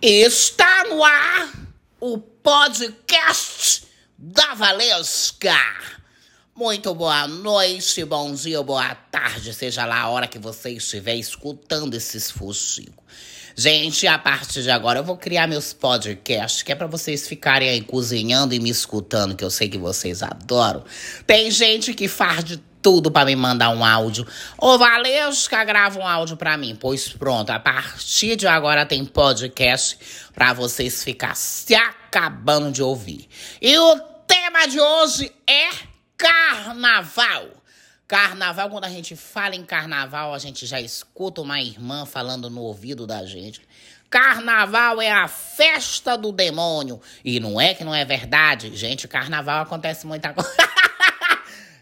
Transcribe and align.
Está 0.00 0.84
no 0.84 1.02
ar 1.02 1.52
o 2.00 2.18
podcast 2.18 3.82
da 4.16 4.54
Valesca. 4.54 5.58
Muito 6.54 6.94
boa 6.94 7.26
noite, 7.26 8.04
bom 8.04 8.32
dia, 8.32 8.62
boa 8.62 8.94
tarde, 8.94 9.52
seja 9.52 9.84
lá 9.84 10.02
a 10.02 10.08
hora 10.08 10.28
que 10.28 10.38
você 10.38 10.70
estiver 10.70 11.16
escutando 11.16 11.94
esses 11.94 12.30
fuxicos. 12.30 13.04
Gente, 13.56 14.06
a 14.06 14.16
partir 14.16 14.62
de 14.62 14.70
agora 14.70 15.00
eu 15.00 15.04
vou 15.04 15.16
criar 15.16 15.48
meus 15.48 15.72
podcasts, 15.72 16.62
que 16.62 16.70
é 16.70 16.76
para 16.76 16.86
vocês 16.86 17.26
ficarem 17.26 17.68
aí 17.68 17.80
cozinhando 17.80 18.54
e 18.54 18.60
me 18.60 18.70
escutando, 18.70 19.34
que 19.34 19.42
eu 19.42 19.50
sei 19.50 19.68
que 19.68 19.78
vocês 19.78 20.22
adoram. 20.22 20.84
Tem 21.26 21.50
gente 21.50 21.92
que 21.92 22.06
faz 22.06 22.44
de 22.44 22.67
tudo 22.82 23.10
para 23.10 23.26
me 23.26 23.36
mandar 23.36 23.70
um 23.70 23.84
áudio. 23.84 24.26
Ô, 24.56 24.78
Valesca, 24.78 25.64
grava 25.64 25.98
um 25.98 26.06
áudio 26.06 26.36
para 26.36 26.56
mim. 26.56 26.76
Pois 26.78 27.08
pronto, 27.08 27.50
a 27.50 27.58
partir 27.58 28.36
de 28.36 28.46
agora 28.46 28.86
tem 28.86 29.04
podcast 29.04 29.98
para 30.34 30.52
vocês 30.52 31.02
ficar 31.02 31.34
se 31.34 31.74
acabando 31.74 32.72
de 32.72 32.82
ouvir. 32.82 33.28
E 33.60 33.76
o 33.78 33.98
tema 34.26 34.66
de 34.66 34.80
hoje 34.80 35.32
é 35.46 35.68
carnaval. 36.16 37.46
Carnaval, 38.06 38.70
quando 38.70 38.84
a 38.84 38.88
gente 38.88 39.14
fala 39.14 39.54
em 39.54 39.64
carnaval, 39.64 40.32
a 40.32 40.38
gente 40.38 40.64
já 40.64 40.80
escuta 40.80 41.42
uma 41.42 41.60
irmã 41.60 42.06
falando 42.06 42.48
no 42.48 42.62
ouvido 42.62 43.06
da 43.06 43.24
gente. 43.26 43.60
Carnaval 44.08 45.02
é 45.02 45.12
a 45.12 45.28
festa 45.28 46.16
do 46.16 46.32
demônio. 46.32 47.00
E 47.22 47.38
não 47.38 47.60
é 47.60 47.74
que 47.74 47.84
não 47.84 47.94
é 47.94 48.06
verdade. 48.06 48.74
Gente, 48.74 49.06
carnaval 49.06 49.62
acontece 49.62 50.06
muita 50.06 50.32
coisa. 50.32 50.50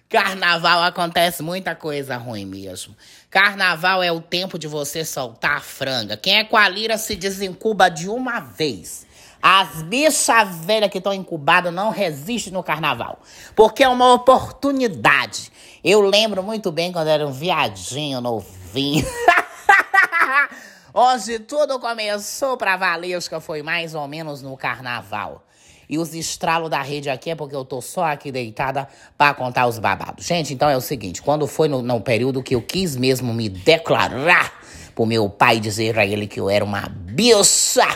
Carnaval 0.08 0.84
acontece 0.84 1.42
muita 1.42 1.74
coisa 1.74 2.16
ruim 2.16 2.46
mesmo. 2.46 2.96
Carnaval 3.28 4.02
é 4.04 4.12
o 4.12 4.20
tempo 4.20 4.56
de 4.56 4.68
você 4.68 5.04
soltar 5.04 5.56
a 5.56 5.60
franga. 5.60 6.16
Quem 6.16 6.38
é 6.38 6.44
com 6.44 6.56
a 6.56 6.68
lira 6.68 6.96
se 6.96 7.16
desencuba 7.16 7.88
de 7.88 8.08
uma 8.08 8.38
vez. 8.38 9.04
As 9.42 9.82
bichas 9.82 10.64
velhas 10.64 10.90
que 10.90 10.98
estão 10.98 11.12
incubadas 11.12 11.72
não 11.72 11.90
resistem 11.90 12.52
no 12.52 12.62
carnaval. 12.62 13.20
Porque 13.56 13.82
é 13.82 13.88
uma 13.88 14.14
oportunidade. 14.14 15.50
Eu 15.82 16.00
lembro 16.00 16.42
muito 16.42 16.70
bem 16.70 16.92
quando 16.92 17.08
era 17.08 17.26
um 17.26 17.32
viadinho 17.32 18.20
novinho. 18.20 19.04
Onde 20.94 21.40
tudo 21.40 21.80
começou 21.80 22.56
pra 22.56 22.76
Valesca 22.76 23.40
foi 23.40 23.60
mais 23.62 23.94
ou 23.94 24.06
menos 24.06 24.40
no 24.40 24.56
carnaval. 24.56 25.44
E 25.88 25.98
os 25.98 26.14
estralos 26.14 26.70
da 26.70 26.82
rede 26.82 27.08
aqui 27.08 27.30
é 27.30 27.34
porque 27.34 27.54
eu 27.54 27.64
tô 27.64 27.80
só 27.80 28.04
aqui 28.04 28.32
deitada 28.32 28.88
para 29.16 29.34
contar 29.34 29.66
os 29.66 29.78
babados. 29.78 30.26
Gente, 30.26 30.52
então 30.52 30.68
é 30.68 30.76
o 30.76 30.80
seguinte: 30.80 31.22
quando 31.22 31.46
foi 31.46 31.68
no, 31.68 31.82
no 31.82 32.00
período 32.00 32.42
que 32.42 32.54
eu 32.54 32.62
quis 32.62 32.96
mesmo 32.96 33.32
me 33.32 33.48
declarar 33.48 34.52
pro 34.94 35.06
meu 35.06 35.28
pai 35.28 35.60
dizer 35.60 35.94
pra 35.94 36.06
ele 36.06 36.26
que 36.26 36.40
eu 36.40 36.50
era 36.50 36.64
uma 36.64 36.88
bicha 36.88 37.86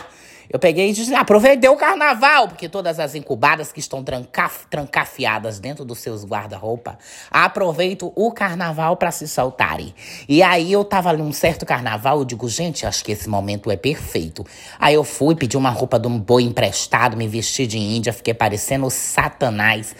eu 0.51 0.59
peguei 0.59 0.89
e 0.89 0.93
disse, 0.93 1.15
aproveitei 1.15 1.69
o 1.69 1.77
carnaval, 1.77 2.49
porque 2.49 2.67
todas 2.67 2.99
as 2.99 3.15
incubadas 3.15 3.71
que 3.71 3.79
estão 3.79 4.03
trancaf, 4.03 4.67
trancafiadas 4.69 5.59
dentro 5.59 5.85
dos 5.85 5.99
seus 5.99 6.25
guarda-roupa, 6.25 6.97
aproveitam 7.31 8.11
o 8.15 8.31
carnaval 8.33 8.97
para 8.97 9.11
se 9.11 9.29
soltarem. 9.29 9.95
E 10.27 10.43
aí 10.43 10.73
eu 10.73 10.83
tava 10.83 11.09
ali 11.09 11.21
um 11.21 11.31
certo 11.31 11.65
carnaval, 11.65 12.19
eu 12.19 12.25
digo, 12.25 12.49
gente, 12.49 12.85
acho 12.85 13.01
que 13.03 13.13
esse 13.13 13.29
momento 13.29 13.71
é 13.71 13.77
perfeito. 13.77 14.45
Aí 14.77 14.93
eu 14.93 15.05
fui, 15.05 15.35
pedi 15.35 15.55
uma 15.55 15.69
roupa 15.69 15.97
de 15.97 16.07
um 16.07 16.19
boi 16.19 16.43
emprestado, 16.43 17.15
me 17.15 17.29
vesti 17.29 17.65
de 17.65 17.77
índia, 17.77 18.11
fiquei 18.11 18.33
parecendo 18.33 18.89
satanás. 18.89 19.95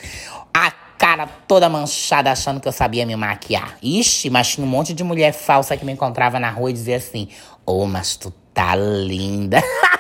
A 0.54 0.70
cara 0.98 1.28
toda 1.48 1.70
manchada, 1.70 2.30
achando 2.30 2.60
que 2.60 2.68
eu 2.68 2.74
sabia 2.74 3.06
me 3.06 3.16
maquiar. 3.16 3.78
Ixi, 3.82 4.30
mas 4.30 4.50
tinha 4.50 4.68
um 4.68 4.70
monte 4.70 4.94
de 4.94 5.04
mulher 5.04 5.32
falsa 5.32 5.78
que 5.78 5.86
me 5.86 5.94
encontrava 5.94 6.40
na 6.40 6.50
rua 6.50 6.70
e 6.70 6.74
dizia 6.74 6.98
assim: 6.98 7.30
Ô, 7.66 7.84
oh, 7.84 7.86
mas 7.88 8.18
tu 8.18 8.32
tá 8.54 8.76
linda. 8.76 9.64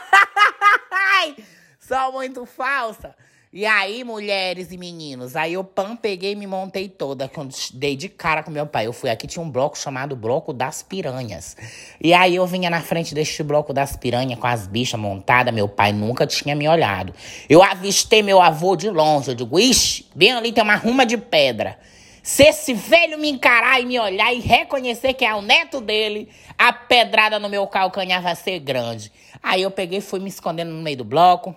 sou 1.91 2.13
muito 2.13 2.45
falsa. 2.45 3.13
E 3.53 3.65
aí, 3.65 4.01
mulheres 4.05 4.71
e 4.71 4.77
meninos, 4.77 5.35
aí 5.35 5.55
eu 5.55 5.63
pam, 5.65 5.93
peguei 5.93 6.31
e 6.31 6.35
me 6.37 6.47
montei 6.47 6.87
toda. 6.87 7.27
Quando 7.27 7.53
dei 7.73 7.97
de 7.97 8.07
cara 8.07 8.41
com 8.43 8.49
meu 8.49 8.65
pai. 8.65 8.87
Eu 8.87 8.93
fui 8.93 9.09
aqui, 9.09 9.27
tinha 9.27 9.43
um 9.43 9.51
bloco 9.51 9.77
chamado 9.77 10.15
Bloco 10.15 10.53
das 10.53 10.81
Piranhas. 10.81 11.57
E 11.99 12.13
aí 12.13 12.37
eu 12.37 12.47
vinha 12.47 12.69
na 12.69 12.79
frente 12.79 13.13
deste 13.13 13.43
bloco 13.43 13.73
das 13.73 13.97
piranhas 13.97 14.39
com 14.39 14.47
as 14.47 14.67
bichas 14.67 14.97
montadas. 14.97 15.53
Meu 15.53 15.67
pai 15.67 15.91
nunca 15.91 16.25
tinha 16.25 16.55
me 16.55 16.65
olhado. 16.65 17.13
Eu 17.49 17.61
avistei 17.61 18.23
meu 18.23 18.41
avô 18.41 18.77
de 18.77 18.89
longe. 18.89 19.31
Eu 19.31 19.35
digo, 19.35 19.59
ixi, 19.59 20.07
bem 20.15 20.31
ali 20.31 20.53
tem 20.53 20.63
uma 20.63 20.77
ruma 20.77 21.05
de 21.05 21.17
pedra. 21.17 21.77
Se 22.23 22.43
esse 22.43 22.73
velho 22.73 23.17
me 23.19 23.29
encarar 23.29 23.81
e 23.81 23.85
me 23.85 23.99
olhar 23.99 24.33
e 24.33 24.39
reconhecer 24.39 25.13
que 25.13 25.25
é 25.25 25.35
o 25.35 25.41
neto 25.41 25.81
dele, 25.81 26.29
a 26.57 26.71
pedrada 26.71 27.37
no 27.37 27.49
meu 27.49 27.67
calcanhar 27.67 28.21
vai 28.21 28.35
ser 28.37 28.59
grande. 28.59 29.11
Aí 29.43 29.63
eu 29.63 29.71
peguei 29.71 29.97
e 29.97 30.01
fui 30.01 30.21
me 30.21 30.29
escondendo 30.29 30.71
no 30.71 30.81
meio 30.81 30.97
do 30.97 31.03
bloco. 31.03 31.53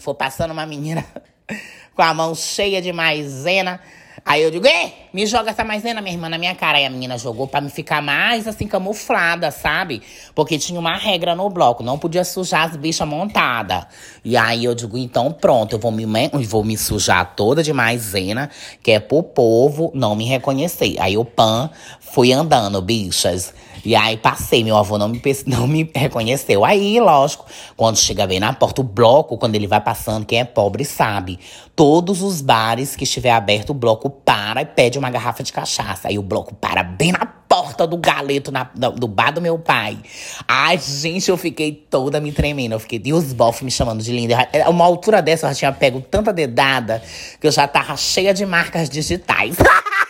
Foi 0.00 0.14
passando 0.14 0.50
uma 0.50 0.66
menina 0.66 1.04
com 1.94 2.02
a 2.02 2.12
mão 2.14 2.34
cheia 2.34 2.80
de 2.80 2.92
maisena. 2.92 3.80
Aí 4.24 4.42
eu 4.42 4.50
digo, 4.50 4.66
ei, 4.66 4.92
me 5.12 5.26
joga 5.26 5.50
essa 5.50 5.64
maisena, 5.64 6.00
minha 6.00 6.14
irmã, 6.14 6.28
na 6.28 6.38
minha 6.38 6.54
cara. 6.54 6.78
Aí 6.78 6.84
a 6.84 6.90
menina 6.90 7.18
jogou 7.18 7.46
para 7.46 7.60
me 7.60 7.70
ficar 7.70 8.02
mais 8.02 8.46
assim, 8.46 8.66
camuflada, 8.66 9.50
sabe? 9.50 10.02
Porque 10.34 10.58
tinha 10.58 10.78
uma 10.78 10.96
regra 10.96 11.34
no 11.34 11.48
bloco, 11.48 11.82
não 11.82 11.98
podia 11.98 12.24
sujar 12.24 12.68
as 12.68 12.76
bichas 12.76 13.06
montadas. 13.08 13.86
E 14.24 14.36
aí 14.36 14.64
eu 14.64 14.74
digo, 14.74 14.96
então 14.98 15.32
pronto, 15.32 15.74
eu 15.74 15.78
vou 15.78 15.90
me, 15.90 16.06
vou 16.46 16.64
me 16.64 16.76
sujar 16.76 17.34
toda 17.34 17.62
de 17.62 17.72
maisena, 17.72 18.50
que 18.82 18.92
é 18.92 19.00
pro 19.00 19.22
povo 19.22 19.90
não 19.94 20.14
me 20.14 20.24
reconhecer. 20.24 20.96
Aí 20.98 21.16
o 21.16 21.24
pan 21.24 21.70
fui 22.00 22.32
andando, 22.32 22.80
bichas. 22.82 23.52
E 23.84 23.96
aí 23.96 24.16
passei, 24.16 24.62
meu 24.62 24.76
avô 24.76 24.98
não 24.98 25.08
me, 25.08 25.22
não 25.46 25.66
me 25.66 25.90
reconheceu. 25.94 26.64
Aí, 26.64 27.00
lógico, 27.00 27.46
quando 27.76 27.96
chega 27.96 28.26
bem 28.26 28.38
na 28.38 28.52
porta, 28.52 28.80
o 28.80 28.84
bloco, 28.84 29.38
quando 29.38 29.54
ele 29.54 29.66
vai 29.66 29.80
passando, 29.80 30.26
quem 30.26 30.40
é 30.40 30.44
pobre 30.44 30.84
sabe. 30.84 31.38
Todos 31.74 32.22
os 32.22 32.42
bares 32.42 32.94
que 32.94 33.04
estiver 33.04 33.30
aberto, 33.30 33.70
o 33.70 33.74
bloco 33.74 34.09
para 34.10 34.62
e 34.62 34.66
pede 34.66 34.98
uma 34.98 35.10
garrafa 35.10 35.42
de 35.42 35.52
cachaça. 35.52 36.08
Aí 36.08 36.18
o 36.18 36.22
bloco 36.22 36.54
para 36.54 36.82
bem 36.82 37.12
na 37.12 37.24
porta 37.24 37.86
do 37.86 37.96
galeto 37.96 38.52
na, 38.52 38.64
do 38.64 39.08
bar 39.08 39.32
do 39.32 39.40
meu 39.40 39.58
pai. 39.58 39.98
Ai, 40.46 40.78
gente, 40.78 41.28
eu 41.30 41.36
fiquei 41.36 41.72
toda 41.72 42.20
me 42.20 42.32
tremendo. 42.32 42.72
Eu 42.72 42.80
fiquei, 42.80 43.00
e 43.04 43.12
os 43.12 43.32
bofs 43.32 43.62
me 43.62 43.70
chamando 43.70 44.02
de 44.02 44.12
linda. 44.12 44.36
Uma 44.68 44.84
altura 44.84 45.20
dessa, 45.20 45.46
eu 45.46 45.50
já 45.50 45.54
tinha 45.56 45.72
pego 45.72 46.00
tanta 46.00 46.32
dedada 46.32 47.02
que 47.40 47.46
eu 47.46 47.52
já 47.52 47.66
tava 47.66 47.96
cheia 47.96 48.32
de 48.34 48.44
marcas 48.46 48.88
digitais. 48.88 49.56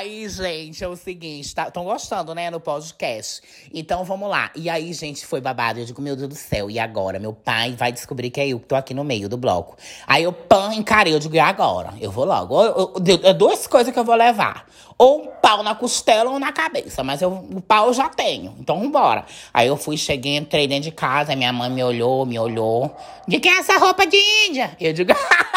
Aí, 0.00 0.26
gente, 0.30 0.82
é 0.82 0.88
o 0.88 0.96
seguinte, 0.96 1.44
estão 1.44 1.70
tá, 1.70 1.80
gostando, 1.82 2.34
né, 2.34 2.48
no 2.48 2.58
podcast? 2.58 3.42
Então, 3.70 4.02
vamos 4.02 4.30
lá. 4.30 4.50
E 4.56 4.70
aí, 4.70 4.94
gente, 4.94 5.26
foi 5.26 5.42
babado. 5.42 5.78
Eu 5.78 5.84
digo, 5.84 6.00
meu 6.00 6.16
Deus 6.16 6.30
do 6.30 6.34
céu, 6.34 6.70
e 6.70 6.78
agora? 6.78 7.18
Meu 7.18 7.34
pai 7.34 7.72
vai 7.72 7.92
descobrir 7.92 8.30
que 8.30 8.40
é 8.40 8.48
eu 8.48 8.58
que 8.58 8.64
tô 8.64 8.74
aqui 8.74 8.94
no 8.94 9.04
meio 9.04 9.28
do 9.28 9.36
bloco. 9.36 9.76
Aí 10.06 10.22
eu, 10.22 10.32
pã, 10.32 10.72
encarei, 10.72 11.12
eu 11.12 11.18
digo, 11.18 11.34
e 11.34 11.38
agora? 11.38 11.92
Eu 12.00 12.10
vou 12.10 12.24
logo. 12.24 12.62
Eu, 12.62 12.94
eu, 13.06 13.20
eu, 13.24 13.34
duas 13.34 13.66
coisas 13.66 13.92
que 13.92 13.98
eu 13.98 14.04
vou 14.04 14.14
levar. 14.14 14.66
Ou 14.96 15.24
um 15.24 15.26
pau 15.26 15.62
na 15.62 15.74
costela 15.74 16.30
ou 16.30 16.38
na 16.38 16.50
cabeça. 16.50 17.04
Mas 17.04 17.20
eu, 17.20 17.30
o 17.30 17.60
pau 17.60 17.88
eu 17.88 17.92
já 17.92 18.08
tenho. 18.08 18.56
Então, 18.58 18.80
vambora. 18.80 19.26
Aí 19.52 19.68
eu 19.68 19.76
fui, 19.76 19.98
cheguei, 19.98 20.34
entrei 20.34 20.66
dentro 20.66 20.84
de 20.84 20.92
casa. 20.92 21.36
Minha 21.36 21.52
mãe 21.52 21.68
me 21.68 21.84
olhou, 21.84 22.24
me 22.24 22.38
olhou. 22.38 22.96
De 23.28 23.38
quem 23.38 23.52
é 23.52 23.58
essa 23.58 23.76
roupa 23.76 24.06
de 24.06 24.16
índia? 24.48 24.74
Eu 24.80 24.94
digo, 24.94 25.12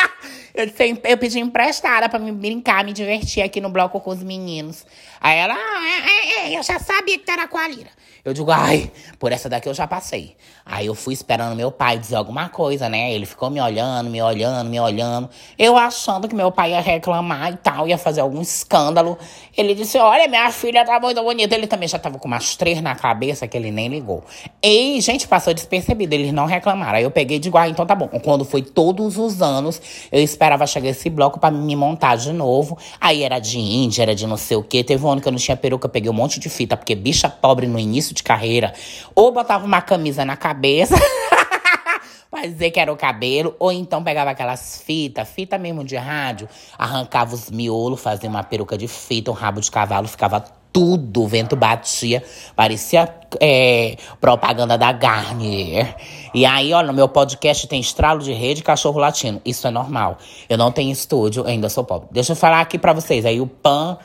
Eu, 0.54 0.68
eu 1.10 1.18
pedi 1.18 1.40
emprestada 1.40 2.08
pra 2.08 2.20
me 2.20 2.32
brincar, 2.32 2.84
me 2.84 2.94
divertir 2.94 3.42
aqui 3.42 3.60
no 3.60 3.70
bloco 3.70 4.00
com 4.00 4.12
os 4.12 4.22
meninos. 4.22 4.86
Aí 5.24 5.40
ela, 5.40 5.54
ah, 5.54 5.88
é, 5.88 6.10
é, 6.10 6.54
é, 6.54 6.60
eu 6.60 6.62
já 6.64 6.78
sabia 6.80 7.18
que 7.18 7.32
era 7.32 7.48
com 7.48 7.58
a 7.58 7.66
Lira. 7.66 7.90
Eu 8.26 8.34
digo, 8.34 8.52
ai, 8.52 8.90
por 9.20 9.34
essa 9.34 9.50
daqui 9.50 9.68
eu 9.68 9.74
já 9.74 9.86
passei. 9.86 10.36
Aí 10.66 10.86
eu 10.86 10.96
fui 10.96 11.14
esperando 11.14 11.58
meu 11.58 11.70
pai 11.70 11.98
dizer 11.98 12.16
alguma 12.16 12.48
coisa, 12.48 12.88
né? 12.88 13.12
Ele 13.12 13.26
ficou 13.26 13.50
me 13.50 13.60
olhando, 13.60 14.10
me 14.10 14.22
olhando, 14.22 14.70
me 14.70 14.80
olhando. 14.80 15.30
Eu 15.60 15.76
achando 15.76 16.26
que 16.26 16.34
meu 16.34 16.50
pai 16.50 16.72
ia 16.72 16.80
reclamar 16.80 17.52
e 17.52 17.58
tal, 17.58 17.86
ia 17.86 17.98
fazer 17.98 18.22
algum 18.22 18.42
escândalo. 18.42 19.18
Ele 19.58 19.76
disse: 19.76 19.98
Olha, 19.98 20.26
minha 20.30 20.50
filha 20.52 20.86
tá 20.86 21.02
muito 21.02 21.22
bonita. 21.22 21.54
Ele 21.54 21.68
também 21.68 21.86
já 21.86 22.00
tava 22.00 22.18
com 22.18 22.26
umas 22.30 22.56
três 22.56 22.82
na 22.82 22.96
cabeça 22.96 23.46
que 23.46 23.58
ele 23.58 23.72
nem 23.72 23.90
ligou. 23.90 24.24
E, 24.64 25.02
gente, 25.02 25.28
passou 25.28 25.54
despercebido, 25.54 26.16
eles 26.16 26.32
não 26.32 26.46
reclamaram. 26.46 27.00
Aí 27.00 27.04
eu 27.04 27.12
peguei 27.12 27.40
de 27.40 27.50
igual, 27.50 27.66
ah, 27.66 27.68
então 27.68 27.86
tá 27.86 27.94
bom. 27.94 28.08
Quando 28.24 28.46
foi 28.46 28.62
todos 28.62 29.18
os 29.18 29.42
anos, 29.42 29.82
eu 30.10 30.22
esperava 30.22 30.66
chegar 30.66 30.90
esse 30.90 31.10
bloco 31.10 31.42
para 31.42 31.52
me 31.52 31.76
montar 31.76 32.16
de 32.16 32.32
novo. 32.32 32.78
Aí 33.02 33.22
era 33.22 33.38
de 33.38 33.60
índia, 33.60 34.04
era 34.04 34.16
de 34.16 34.26
não 34.26 34.38
sei 34.38 34.56
o 34.56 34.64
quê. 34.64 34.82
Teve 34.82 35.06
um 35.06 35.13
ano 35.14 35.22
que 35.22 35.28
eu 35.28 35.32
não 35.32 35.40
tinha 35.40 35.56
peruca, 35.56 35.88
peguei 35.88 36.10
um 36.10 36.14
monte 36.14 36.40
de 36.40 36.50
fita, 36.50 36.76
porque 36.76 36.96
bicha 36.96 37.30
pobre 37.30 37.68
no 37.68 37.80
início 37.80 38.14
de 38.14 38.22
carreira, 38.22 38.74
ou 39.16 39.32
botava 39.32 39.66
uma 39.66 39.82
camisa 39.82 40.26
na 40.26 40.36
cabeça. 40.36 40.96
pra 42.30 42.48
dizer 42.48 42.72
que 42.72 42.80
era 42.80 42.92
o 42.92 42.98
cabelo, 42.98 43.56
ou 43.60 43.72
então 43.72 44.04
pegava 44.04 44.32
aquelas 44.32 44.82
fitas, 44.84 45.30
fita 45.30 45.56
mesmo 45.60 45.84
de 45.84 45.96
rádio, 45.96 46.50
arrancava 46.78 47.36
os 47.36 47.52
miolos, 47.52 48.02
fazia 48.02 48.28
uma 48.28 48.44
peruca 48.44 48.76
de 48.76 48.88
fita, 48.88 49.30
um 49.30 49.36
rabo 49.36 49.62
de 49.62 49.70
cavalo, 49.70 50.08
ficava 50.08 50.44
tudo, 50.74 51.22
o 51.22 51.28
vento 51.28 51.56
batia, 51.56 52.24
parecia 52.56 53.08
é, 53.40 53.96
propaganda 54.20 54.78
da 54.78 54.92
Garnier. 54.92 55.96
E 56.34 56.46
aí, 56.46 56.74
olha, 56.74 56.88
no 56.88 56.94
meu 56.94 57.08
podcast 57.08 57.68
tem 57.68 57.80
estralo 57.80 58.20
de 58.20 58.34
rede 58.34 58.62
e 58.62 58.64
cachorro 58.64 59.00
latino. 59.00 59.40
Isso 59.46 59.68
é 59.68 59.72
normal. 59.72 60.18
Eu 60.50 60.58
não 60.58 60.72
tenho 60.72 60.92
estúdio, 60.92 61.46
ainda 61.46 61.70
sou 61.70 61.84
pobre. 61.84 62.10
Deixa 62.12 62.32
eu 62.32 62.36
falar 62.36 62.60
aqui 62.60 62.80
pra 62.80 62.92
vocês. 62.92 63.24
Aí 63.26 63.40
o 63.40 63.46
Pan 63.46 64.00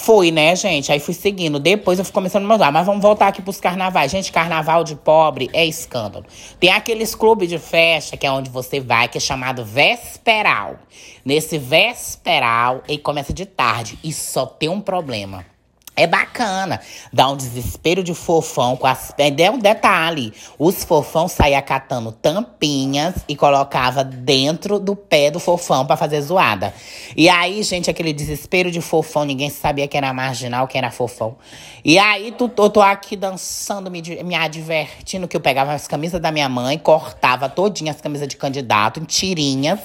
Fui, 0.00 0.30
né, 0.30 0.54
gente? 0.54 0.92
Aí 0.92 1.00
fui 1.00 1.12
seguindo. 1.12 1.58
Depois 1.58 1.98
eu 1.98 2.04
fui 2.04 2.14
começando 2.14 2.44
a 2.44 2.46
mudar. 2.46 2.70
Mas 2.70 2.86
vamos 2.86 3.02
voltar 3.02 3.26
aqui 3.26 3.42
pros 3.42 3.60
carnavais. 3.60 4.12
Gente, 4.12 4.30
carnaval 4.30 4.84
de 4.84 4.94
pobre 4.94 5.50
é 5.52 5.66
escândalo. 5.66 6.24
Tem 6.60 6.70
aqueles 6.70 7.16
clubes 7.16 7.48
de 7.48 7.58
festa, 7.58 8.16
que 8.16 8.24
é 8.24 8.30
onde 8.30 8.48
você 8.48 8.78
vai, 8.78 9.08
que 9.08 9.18
é 9.18 9.20
chamado 9.20 9.64
Vesperal. 9.64 10.76
Nesse 11.24 11.58
Vesperal, 11.58 12.80
ele 12.86 12.98
começa 12.98 13.32
de 13.32 13.44
tarde. 13.44 13.98
E 14.04 14.12
só 14.12 14.46
tem 14.46 14.68
um 14.68 14.80
problema. 14.80 15.44
É 15.98 16.06
bacana. 16.06 16.80
Dá 17.12 17.28
um 17.28 17.36
desespero 17.36 18.04
de 18.04 18.14
fofão 18.14 18.76
com 18.76 18.86
as. 18.86 19.12
É 19.18 19.50
um 19.50 19.58
detalhe. 19.58 20.32
Os 20.58 20.84
fofão 20.84 21.26
saía 21.26 21.60
catando 21.60 22.12
tampinhas 22.12 23.16
e 23.28 23.34
colocava 23.34 24.04
dentro 24.04 24.78
do 24.78 24.94
pé 24.94 25.30
do 25.30 25.40
fofão 25.40 25.84
para 25.84 25.96
fazer 25.96 26.20
zoada. 26.20 26.72
E 27.16 27.28
aí, 27.28 27.62
gente, 27.62 27.90
aquele 27.90 28.12
desespero 28.12 28.70
de 28.70 28.80
fofão, 28.80 29.24
ninguém 29.24 29.50
sabia 29.50 29.88
quem 29.88 29.98
era 29.98 30.12
marginal, 30.12 30.68
quem 30.68 30.78
era 30.78 30.90
fofão. 30.90 31.36
E 31.84 31.98
aí, 31.98 32.32
tu, 32.32 32.50
eu 32.56 32.70
tô 32.70 32.80
aqui 32.80 33.16
dançando, 33.16 33.90
me, 33.90 34.02
me 34.22 34.34
advertindo 34.34 35.26
que 35.26 35.36
eu 35.36 35.40
pegava 35.40 35.72
as 35.72 35.88
camisas 35.88 36.20
da 36.20 36.30
minha 36.30 36.48
mãe, 36.48 36.78
cortava 36.78 37.48
todinha 37.48 37.90
as 37.90 38.00
camisas 38.00 38.28
de 38.28 38.36
candidato 38.36 39.00
em 39.00 39.04
tirinhas, 39.04 39.80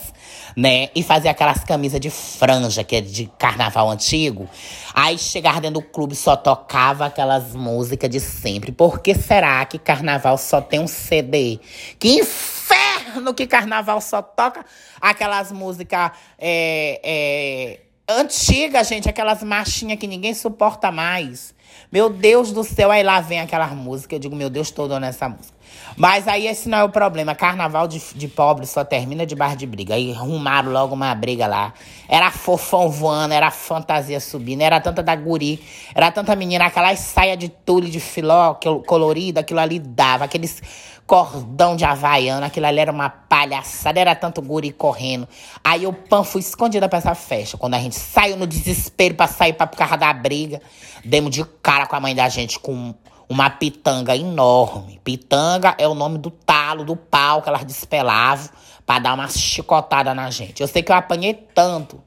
né? 0.56 0.90
E 0.94 1.02
fazia 1.02 1.32
aquelas 1.32 1.64
camisas 1.64 2.00
de 2.00 2.10
franja, 2.10 2.84
que 2.84 2.98
é 2.98 3.02
de 3.02 3.32
carnaval 3.38 3.90
antigo. 3.90 4.50
Aí 4.94 5.18
chegava 5.18 5.62
dentro 5.62 5.82
do 5.82 5.82
clube, 5.82 6.03
só 6.12 6.36
tocava 6.36 7.06
aquelas 7.06 7.54
músicas 7.54 8.10
de 8.10 8.20
sempre. 8.20 8.72
Por 8.72 9.00
que 9.00 9.16
será 9.16 9.64
que 9.66 9.80
carnaval 9.80 10.38
só 10.38 10.60
tem 10.60 10.80
um 10.80 10.88
CD? 10.88 11.60
Que 11.98 12.20
inferno 12.20 13.34
que 13.34 13.48
carnaval 13.48 14.02
só 14.02 14.22
toca 14.22 14.66
aquelas 15.00 15.52
músicas 15.52 16.12
é, 16.38 17.00
é, 17.04 17.80
antigas, 18.08 18.88
gente, 18.88 19.08
aquelas 19.08 19.44
marchinhas 19.44 20.00
que 20.00 20.08
ninguém 20.08 20.34
suporta 20.34 20.92
mais. 20.92 21.54
Meu 21.92 22.10
Deus 22.10 22.52
do 22.52 22.64
céu, 22.64 22.92
aí 22.92 23.04
lá 23.04 23.22
vem 23.22 23.40
aquela 23.40 23.68
música. 23.68 24.16
Eu 24.16 24.20
digo, 24.20 24.36
meu 24.36 24.50
Deus, 24.50 24.72
tô 24.72 24.88
dando 24.88 25.06
essa 25.06 25.30
música. 25.30 25.53
Mas 25.96 26.28
aí 26.28 26.48
esse 26.48 26.68
não 26.68 26.78
é 26.80 26.84
o 26.84 26.90
problema. 26.90 27.36
Carnaval 27.36 27.88
de, 27.88 28.02
de 28.16 28.28
pobre 28.28 28.66
só 28.66 28.84
termina 28.84 29.26
de 29.26 29.36
bar 29.36 29.56
de 29.56 29.66
briga. 29.66 29.96
Aí 29.96 30.12
arrumaram 30.12 30.72
logo 30.72 30.96
uma 30.96 31.14
briga 31.14 31.48
lá. 31.48 31.74
Era 32.08 32.32
fofão 32.32 32.90
voando, 32.90 33.34
era 33.34 33.52
fantasia 33.52 34.20
subindo, 34.20 34.62
era 34.62 34.80
tanta 34.80 35.04
da 35.04 35.16
guri, 35.16 35.64
era 35.96 36.12
tanta 36.12 36.36
menina, 36.36 36.66
aquelas 36.66 37.00
saia 37.00 37.38
de 37.38 37.50
tule 37.50 37.90
de 37.90 38.00
filó 38.00 38.56
colorida, 38.86 39.42
aquilo 39.42 39.60
ali 39.60 39.80
dava, 39.80 40.26
aqueles 40.26 40.62
cordão 41.06 41.76
de 41.76 41.84
havaiana, 41.84 42.48
aquilo 42.48 42.66
ali 42.66 42.80
era 42.80 42.92
uma 42.92 43.10
palhaçada, 43.10 44.00
era 44.00 44.16
tanto 44.16 44.42
guri 44.42 44.72
correndo. 44.72 45.28
Aí 45.64 45.86
o 45.86 45.94
pan 45.94 46.24
fui 46.24 46.42
escondida 46.42 46.88
pra 46.88 47.00
essa 47.00 47.14
festa. 47.14 47.58
Quando 47.58 47.74
a 47.74 47.80
gente 47.80 47.96
saiu 47.96 48.38
no 48.38 48.48
desespero 48.48 49.16
pra 49.16 49.28
sair 49.28 49.54
pra 49.54 49.68
carro 49.68 49.98
da 49.98 50.14
briga, 50.14 50.62
demos 51.04 51.32
de 51.32 51.44
cara 51.62 51.86
com 51.86 51.96
a 51.96 52.00
mãe 52.00 52.16
da 52.16 52.30
gente 52.30 52.60
com 52.60 52.94
uma 53.34 53.50
pitanga 53.50 54.16
enorme. 54.16 55.00
Pitanga 55.04 55.76
é 55.78 55.88
o 55.88 55.96
nome 55.96 56.20
do 56.20 56.30
talo, 56.30 56.86
do 56.86 56.96
pau 56.96 57.42
que 57.42 57.50
elas 57.50 57.66
despelavam 57.66 58.50
para 58.86 59.00
dar 59.00 59.14
uma 59.16 59.28
chicotada 59.28 60.14
na 60.14 60.30
gente. 60.30 60.62
Eu 60.62 60.68
sei 60.68 60.84
que 60.84 60.92
eu 60.92 60.96
apanhei 60.96 61.34
tanto, 61.34 62.02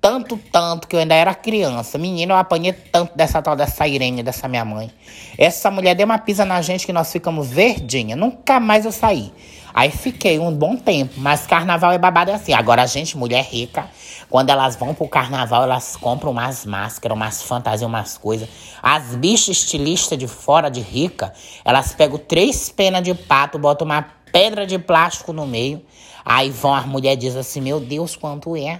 tanto, 0.00 0.36
tanto, 0.36 0.88
que 0.88 0.96
eu 0.96 1.00
ainda 1.00 1.14
era 1.14 1.34
criança. 1.34 1.98
Menina, 1.98 2.34
eu 2.34 2.36
apanhei 2.36 2.72
tanto 2.72 3.16
dessa 3.16 3.40
tal 3.40 3.54
dessa 3.54 3.86
Irene, 3.86 4.22
dessa 4.22 4.48
minha 4.48 4.64
mãe. 4.64 4.90
Essa 5.38 5.70
mulher 5.70 5.94
deu 5.94 6.04
uma 6.04 6.18
pisa 6.18 6.44
na 6.44 6.60
gente 6.60 6.84
que 6.84 6.92
nós 6.92 7.12
ficamos 7.12 7.48
verdinha. 7.48 8.16
Nunca 8.16 8.58
mais 8.58 8.84
eu 8.84 8.92
saí. 8.92 9.32
Aí 9.74 9.90
fiquei 9.90 10.38
um 10.38 10.52
bom 10.52 10.76
tempo, 10.76 11.14
mas 11.16 11.46
carnaval 11.46 11.92
é 11.92 11.98
babado 11.98 12.30
assim. 12.30 12.52
Agora 12.52 12.82
a 12.82 12.86
gente, 12.86 13.16
mulher 13.16 13.44
rica, 13.44 13.88
quando 14.28 14.50
elas 14.50 14.76
vão 14.76 14.94
pro 14.94 15.08
carnaval, 15.08 15.62
elas 15.62 15.96
compram 15.96 16.30
umas 16.30 16.66
máscaras, 16.66 17.16
umas 17.16 17.42
fantasias, 17.42 17.88
umas 17.88 18.18
coisas. 18.18 18.48
As 18.82 19.14
bichas 19.14 19.56
estilistas 19.56 20.18
de 20.18 20.28
fora 20.28 20.68
de 20.68 20.80
rica, 20.80 21.32
elas 21.64 21.94
pegam 21.94 22.18
três 22.18 22.68
penas 22.68 23.02
de 23.02 23.14
pato, 23.14 23.58
botam 23.58 23.86
uma 23.86 24.02
pedra 24.30 24.66
de 24.66 24.78
plástico 24.78 25.32
no 25.32 25.46
meio. 25.46 25.82
Aí 26.24 26.50
vão, 26.50 26.74
as 26.74 26.86
mulheres 26.86 27.18
dizem 27.18 27.40
assim, 27.40 27.60
meu 27.60 27.80
Deus, 27.80 28.14
quanto 28.14 28.56
é? 28.56 28.78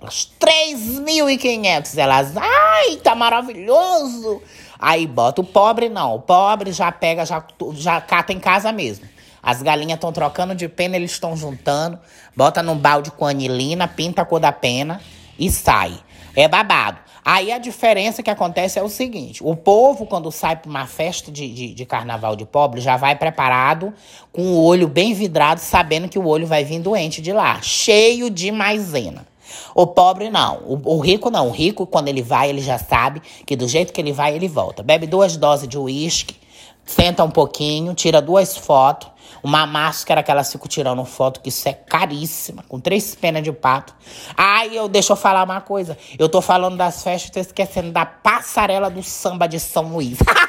Elas, 0.00 0.30
3.500. 0.38 1.96
Elas, 1.96 2.36
ai, 2.36 2.96
tá 2.96 3.14
maravilhoso. 3.14 4.42
Aí 4.78 5.06
bota 5.06 5.40
o 5.40 5.44
pobre, 5.44 5.88
não. 5.88 6.16
O 6.16 6.20
pobre 6.20 6.72
já 6.72 6.92
pega, 6.92 7.24
já, 7.24 7.42
já 7.72 8.00
cata 8.00 8.32
em 8.32 8.38
casa 8.38 8.70
mesmo. 8.72 9.15
As 9.46 9.62
galinhas 9.62 9.94
estão 9.94 10.10
trocando 10.10 10.56
de 10.56 10.68
pena, 10.68 10.96
eles 10.96 11.12
estão 11.12 11.36
juntando, 11.36 11.96
bota 12.34 12.64
num 12.64 12.76
balde 12.76 13.12
com 13.12 13.24
anilina, 13.24 13.86
pinta 13.86 14.22
a 14.22 14.24
cor 14.24 14.40
da 14.40 14.50
pena 14.50 15.00
e 15.38 15.48
sai. 15.52 15.96
É 16.34 16.48
babado. 16.48 16.98
Aí 17.24 17.52
a 17.52 17.58
diferença 17.58 18.24
que 18.24 18.30
acontece 18.30 18.76
é 18.76 18.82
o 18.82 18.88
seguinte: 18.88 19.44
o 19.44 19.54
povo, 19.54 20.04
quando 20.04 20.32
sai 20.32 20.56
para 20.56 20.68
uma 20.68 20.84
festa 20.88 21.30
de, 21.30 21.48
de, 21.48 21.74
de, 21.74 21.86
carnaval 21.86 22.34
de 22.34 22.44
pobre, 22.44 22.80
já 22.80 22.96
vai 22.96 23.14
preparado, 23.14 23.94
com 24.32 24.42
o 24.42 24.64
olho 24.64 24.88
bem 24.88 25.14
vidrado, 25.14 25.60
sabendo 25.60 26.08
que 26.08 26.18
o 26.18 26.26
olho 26.26 26.48
vai 26.48 26.64
vir 26.64 26.80
doente 26.80 27.22
de 27.22 27.32
lá, 27.32 27.62
cheio 27.62 28.28
de 28.28 28.50
maisena. 28.50 29.24
O 29.76 29.86
pobre 29.86 30.28
não, 30.28 30.56
o, 30.64 30.96
o, 30.96 30.98
rico 30.98 31.30
não. 31.30 31.46
O 31.46 31.52
rico, 31.52 31.86
quando 31.86 32.08
ele 32.08 32.20
vai, 32.20 32.50
ele 32.50 32.60
já 32.60 32.78
sabe 32.78 33.22
que 33.46 33.54
do 33.54 33.68
jeito 33.68 33.92
que 33.92 34.00
ele 34.00 34.12
vai, 34.12 34.34
ele 34.34 34.48
volta. 34.48 34.82
Bebe 34.82 35.06
duas 35.06 35.36
doses 35.36 35.68
de 35.68 35.78
uísque, 35.78 36.34
senta 36.84 37.22
um 37.22 37.30
pouquinho, 37.30 37.94
tira 37.94 38.20
duas 38.20 38.56
fotos, 38.56 39.08
uma 39.42 39.66
máscara 39.66 40.22
que 40.22 40.30
elas 40.30 40.50
ficam 40.50 40.66
tirando 40.66 41.04
foto, 41.04 41.40
que 41.40 41.48
isso 41.48 41.68
é 41.68 41.72
caríssima, 41.72 42.64
com 42.68 42.80
três 42.80 43.14
penas 43.14 43.42
de 43.42 43.52
pato. 43.52 43.94
Ai, 44.36 44.76
eu 44.76 44.88
deixa 44.88 45.12
eu 45.12 45.16
falar 45.16 45.44
uma 45.44 45.60
coisa. 45.60 45.96
Eu 46.18 46.28
tô 46.28 46.40
falando 46.40 46.76
das 46.76 47.02
festas, 47.02 47.30
tô 47.30 47.40
esquecendo 47.40 47.90
da 47.90 48.06
passarela 48.06 48.90
do 48.90 49.02
samba 49.02 49.46
de 49.46 49.60
São 49.60 49.92
Luís. 49.92 50.18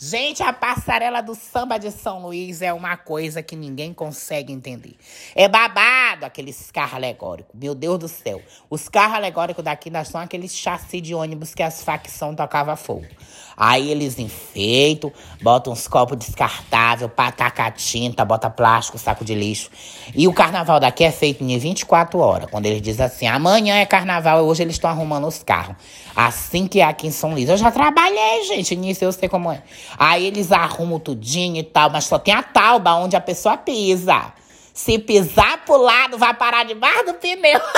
Gente, 0.00 0.44
a 0.44 0.52
passarela 0.52 1.20
do 1.20 1.34
samba 1.34 1.76
de 1.76 1.90
São 1.90 2.22
Luís 2.22 2.62
é 2.62 2.72
uma 2.72 2.96
coisa 2.96 3.42
que 3.42 3.56
ninguém 3.56 3.92
consegue 3.92 4.52
entender. 4.52 4.94
É 5.34 5.48
babado 5.48 6.24
aqueles 6.24 6.70
carros 6.70 6.94
alegóricos. 6.94 7.58
Meu 7.60 7.74
Deus 7.74 7.98
do 7.98 8.06
céu. 8.06 8.40
Os 8.70 8.88
carros 8.88 9.16
alegóricos 9.16 9.64
daqui 9.64 9.90
nós 9.90 10.06
são 10.06 10.20
aqueles 10.20 10.56
chassi 10.56 11.00
de 11.00 11.16
ônibus 11.16 11.52
que 11.52 11.64
as 11.64 11.82
facções 11.82 12.36
tocavam 12.36 12.76
fogo. 12.76 13.08
Aí 13.56 13.90
eles 13.90 14.20
enfeitam, 14.20 15.12
botam 15.42 15.72
uns 15.72 15.88
copos 15.88 16.16
descartáveis, 16.16 17.10
tacar 17.36 17.72
tinta, 17.72 18.24
bota 18.24 18.48
plástico, 18.48 18.96
saco 18.98 19.24
de 19.24 19.34
lixo. 19.34 19.68
E 20.14 20.28
o 20.28 20.32
carnaval 20.32 20.78
daqui 20.78 21.02
é 21.02 21.10
feito 21.10 21.42
em 21.42 21.58
24 21.58 22.20
horas. 22.20 22.48
Quando 22.48 22.66
eles 22.66 22.80
dizem 22.80 23.04
assim, 23.04 23.26
amanhã 23.26 23.74
é 23.74 23.84
carnaval, 23.84 24.44
hoje 24.44 24.62
eles 24.62 24.76
estão 24.76 24.88
arrumando 24.88 25.26
os 25.26 25.42
carros. 25.42 25.74
Assim 26.14 26.68
que 26.68 26.78
é 26.78 26.84
aqui 26.84 27.08
em 27.08 27.10
São 27.10 27.32
Luís. 27.32 27.48
Eu 27.48 27.56
já 27.56 27.72
trabalhei, 27.72 28.44
gente, 28.44 28.76
nisso 28.76 29.04
eu 29.04 29.10
sei 29.10 29.28
como 29.28 29.50
é. 29.50 29.60
Aí 29.96 30.26
eles 30.26 30.52
arrumam 30.52 30.98
tudinho 30.98 31.56
e 31.56 31.62
tal, 31.62 31.90
mas 31.90 32.04
só 32.04 32.18
tem 32.18 32.34
a 32.34 32.42
tauba 32.42 32.94
onde 32.94 33.16
a 33.16 33.20
pessoa 33.20 33.56
pisa. 33.56 34.32
Se 34.74 34.98
pisar 34.98 35.64
pro 35.64 35.76
lado, 35.76 36.18
vai 36.18 36.34
parar 36.34 36.64
debaixo 36.64 37.06
do 37.06 37.14
pneu. 37.14 37.60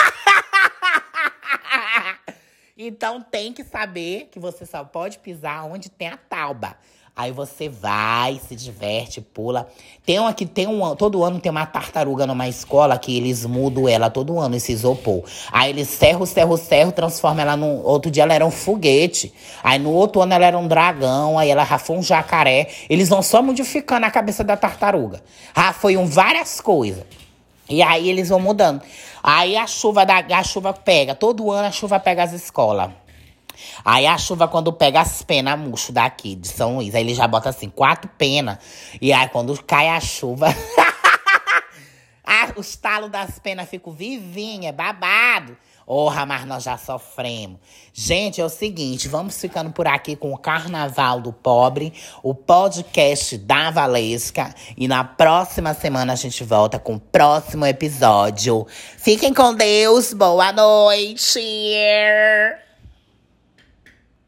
Então 2.82 3.20
tem 3.20 3.52
que 3.52 3.62
saber 3.62 4.30
que 4.32 4.38
você 4.38 4.64
só 4.64 4.82
pode 4.82 5.18
pisar 5.18 5.66
onde 5.66 5.90
tem 5.90 6.08
a 6.08 6.16
tauba. 6.16 6.78
Aí 7.14 7.32
você 7.32 7.68
vai, 7.68 8.40
se 8.48 8.56
diverte, 8.56 9.20
pula. 9.20 9.68
Tem 10.06 10.18
uma 10.18 10.32
que 10.32 10.46
tem 10.46 10.66
um 10.66 10.94
todo 10.94 11.22
ano 11.22 11.38
tem 11.38 11.50
uma 11.50 11.66
tartaruga 11.66 12.26
numa 12.26 12.48
escola 12.48 12.98
que 12.98 13.14
eles 13.14 13.44
mudam 13.44 13.86
ela 13.88 14.08
todo 14.08 14.38
ano 14.38 14.56
esse 14.56 14.72
isopor. 14.72 15.24
Aí 15.52 15.70
eles 15.70 15.88
serram, 15.88 16.24
serram, 16.24 16.56
serram, 16.56 16.90
transformam 16.90 17.42
ela 17.42 17.56
num 17.56 17.84
outro 17.84 18.10
dia 18.10 18.22
ela 18.22 18.32
era 18.32 18.46
um 18.46 18.50
foguete. 18.50 19.34
Aí 19.62 19.78
no 19.78 19.90
outro 19.90 20.22
ano 20.22 20.32
ela 20.32 20.46
era 20.46 20.56
um 20.56 20.66
dragão, 20.66 21.38
aí 21.38 21.50
ela 21.50 21.64
já 21.64 21.78
foi 21.78 21.96
um 21.96 22.02
jacaré. 22.02 22.68
Eles 22.88 23.08
vão 23.08 23.22
só 23.22 23.42
modificando 23.42 24.06
a 24.06 24.10
cabeça 24.10 24.42
da 24.42 24.56
tartaruga. 24.56 25.22
Já 25.54 25.72
foi 25.74 25.96
um 25.96 26.06
várias 26.06 26.60
coisas. 26.60 27.04
E 27.68 27.82
aí 27.82 28.08
eles 28.08 28.30
vão 28.30 28.40
mudando. 28.40 28.80
Aí 29.22 29.56
a 29.56 29.66
chuva 29.66 30.06
da 30.06 30.18
a 30.18 30.42
chuva 30.42 30.72
pega, 30.72 31.14
todo 31.14 31.50
ano 31.50 31.68
a 31.68 31.70
chuva 31.70 32.00
pega 32.00 32.22
as 32.22 32.32
escolas. 32.32 32.90
Aí 33.84 34.06
a 34.06 34.16
chuva, 34.18 34.48
quando 34.48 34.72
pega 34.72 35.00
as 35.00 35.22
penas 35.22 35.58
murcho 35.58 35.92
daqui, 35.92 36.34
de 36.34 36.48
São 36.48 36.76
Luís, 36.76 36.94
aí 36.94 37.02
ele 37.02 37.14
já 37.14 37.26
bota 37.26 37.48
assim, 37.48 37.68
quatro 37.68 38.10
penas. 38.16 38.58
E 39.00 39.12
aí 39.12 39.28
quando 39.28 39.60
cai 39.62 39.88
a 39.88 40.00
chuva. 40.00 40.48
ah, 42.24 42.52
os 42.56 42.76
talos 42.76 43.10
das 43.10 43.38
penas 43.38 43.68
ficam 43.68 43.92
vivinhos, 43.92 44.66
é 44.66 44.72
babado. 44.72 45.56
Porra, 45.90 46.24
mas 46.24 46.46
nós 46.46 46.62
já 46.62 46.78
sofremos. 46.78 47.58
Gente, 47.92 48.40
é 48.40 48.44
o 48.44 48.48
seguinte, 48.48 49.08
vamos 49.08 49.40
ficando 49.40 49.72
por 49.72 49.88
aqui 49.88 50.14
com 50.14 50.32
o 50.32 50.38
Carnaval 50.38 51.20
do 51.20 51.32
Pobre, 51.32 51.92
o 52.22 52.32
podcast 52.32 53.36
da 53.36 53.72
Valesca. 53.72 54.54
E 54.76 54.86
na 54.86 55.02
próxima 55.02 55.74
semana 55.74 56.12
a 56.12 56.16
gente 56.16 56.44
volta 56.44 56.78
com 56.78 56.94
o 56.94 57.00
próximo 57.00 57.66
episódio. 57.66 58.68
Fiquem 58.98 59.34
com 59.34 59.52
Deus, 59.52 60.12
boa 60.12 60.52
noite! 60.52 61.40